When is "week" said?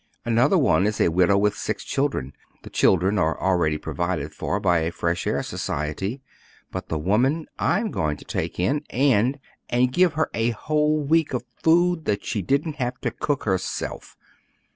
11.03-11.35